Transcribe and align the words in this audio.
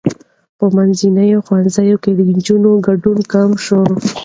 په 0.57 0.65
منځني 0.75 1.29
ښوونځي 1.45 1.91
کې 2.03 2.11
د 2.15 2.19
نجونو 2.33 2.71
ګډون 2.87 3.17
کم 3.31 3.49
شوی. 3.65 3.91